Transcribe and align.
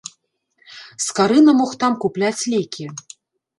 Скарына 1.09 1.53
мог 1.61 1.71
там 1.85 1.93
купляць 2.07 2.47
лекі. 2.57 2.83